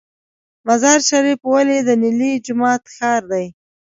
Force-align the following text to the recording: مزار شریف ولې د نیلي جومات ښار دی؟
مزار 0.67 0.99
شریف 1.09 1.39
ولې 1.51 1.77
د 1.87 1.89
نیلي 2.01 2.31
جومات 2.45 2.83
ښار 2.95 3.21
دی؟ 3.31 3.45